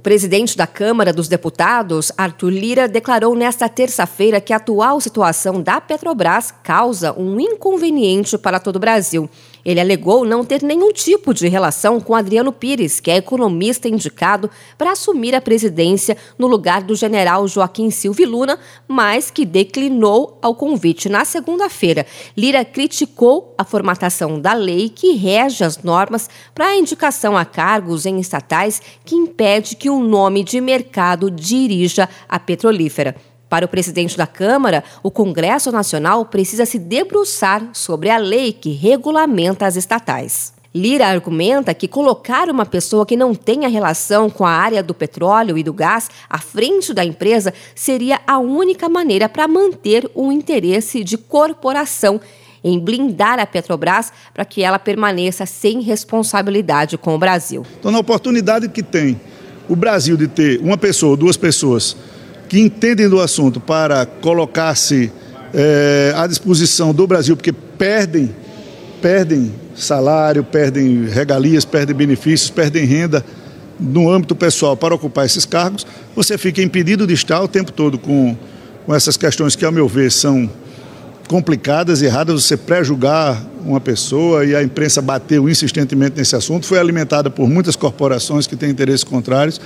[0.00, 5.60] O presidente da Câmara dos Deputados, Arthur Lira, declarou nesta terça-feira que a atual situação
[5.60, 9.28] da Petrobras causa um inconveniente para todo o Brasil.
[9.64, 14.50] Ele alegou não ter nenhum tipo de relação com Adriano Pires, que é economista indicado
[14.78, 20.54] para assumir a presidência no lugar do general Joaquim Silva Luna, mas que declinou ao
[20.54, 22.06] convite na segunda-feira.
[22.36, 28.06] Lira criticou a formatação da lei que rege as normas para a indicação a cargos
[28.06, 33.14] em estatais que impede que um nome de mercado dirija a petrolífera.
[33.50, 38.70] Para o presidente da Câmara, o Congresso Nacional precisa se debruçar sobre a lei que
[38.70, 40.52] regulamenta as estatais.
[40.72, 45.58] Lira argumenta que colocar uma pessoa que não tenha relação com a área do petróleo
[45.58, 51.02] e do gás à frente da empresa seria a única maneira para manter um interesse
[51.02, 52.20] de corporação
[52.62, 57.66] em blindar a Petrobras para que ela permaneça sem responsabilidade com o Brasil.
[57.80, 59.20] Então, na oportunidade que tem
[59.68, 61.96] o Brasil de ter uma pessoa, duas pessoas
[62.50, 65.12] que entendem do assunto para colocar-se
[65.54, 68.34] é, à disposição do Brasil, porque perdem,
[69.00, 73.24] perdem salário, perdem regalias, perdem benefícios, perdem renda
[73.78, 77.96] no âmbito pessoal para ocupar esses cargos, você fica impedido de estar o tempo todo
[77.96, 78.36] com,
[78.84, 80.50] com essas questões que, ao meu ver, são
[81.28, 87.30] complicadas erradas, você pré-julgar uma pessoa e a imprensa bateu insistentemente nesse assunto, foi alimentada
[87.30, 89.60] por muitas corporações que têm interesses contrários.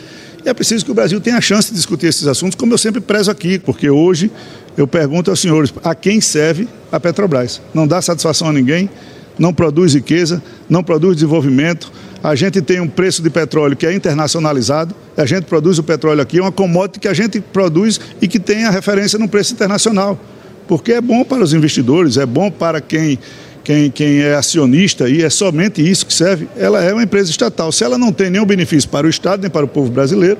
[0.44, 2.78] E é preciso que o Brasil tenha a chance de discutir esses assuntos, como eu
[2.78, 4.30] sempre prezo aqui, porque hoje
[4.76, 7.62] eu pergunto aos senhores a quem serve a Petrobras.
[7.72, 8.90] Não dá satisfação a ninguém,
[9.38, 11.90] não produz riqueza, não produz desenvolvimento.
[12.22, 16.20] A gente tem um preço de petróleo que é internacionalizado, a gente produz o petróleo
[16.20, 19.54] aqui, é uma commodity que a gente produz e que tem a referência no preço
[19.54, 20.20] internacional
[20.66, 23.18] porque é bom para os investidores, é bom para quem,
[23.64, 26.46] quem, quem é acionista e é somente isso que serve.
[26.56, 27.72] Ela é uma empresa estatal.
[27.72, 30.38] Se ela não tem nenhum benefício para o Estado nem para o povo brasileiro,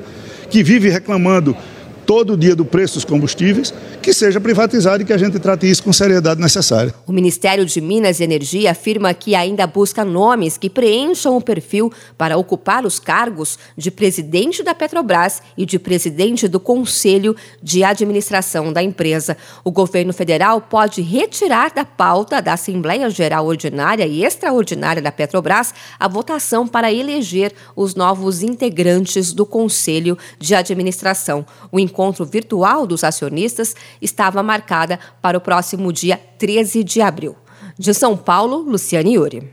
[0.50, 1.56] que vive reclamando
[2.06, 5.82] todo dia do preço dos combustíveis, que seja privatizado e que a gente trate isso
[5.82, 6.94] com seriedade necessária.
[7.06, 11.92] O Ministério de Minas e Energia afirma que ainda busca nomes que preencham o perfil
[12.16, 18.72] para ocupar os cargos de presidente da Petrobras e de presidente do Conselho de Administração
[18.72, 19.36] da empresa.
[19.64, 25.74] O governo federal pode retirar da pauta da Assembleia Geral Ordinária e Extraordinária da Petrobras
[25.98, 31.46] a votação para eleger os novos integrantes do Conselho de Administração.
[31.70, 37.36] O encontro virtual dos acionistas estava marcada para o próximo dia 13 de abril.
[37.78, 39.48] De São Paulo, Luciane Yuri.